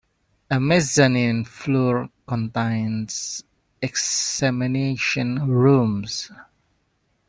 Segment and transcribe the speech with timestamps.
[0.49, 3.43] A mezzanine floor contains
[3.83, 6.31] examination rooms.